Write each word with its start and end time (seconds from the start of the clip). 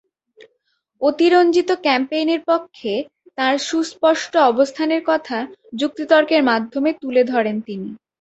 অতিরঞ্জিত 1.01 1.69
ক্যাম্পেইনের 1.83 2.41
পক্ষে 2.47 2.93
তাঁর 3.37 3.55
সুস্পষ্ট 3.67 4.33
অবস্থানের 4.51 5.01
কথা 5.05 5.37
যুক্তিতর্কের 5.75 6.41
মাধ্যমে 6.43 6.91
তুলে 7.01 7.23
ধরেন 7.23 7.57
তিনি। 7.61 7.89